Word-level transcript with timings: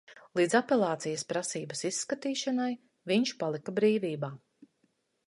Līdz 0.37 0.53
apelācijas 0.59 1.23
prasības 1.33 1.85
izskatīšanai 1.89 2.71
viņš 3.13 3.35
palika 3.45 3.77
brīvībā. 3.81 4.31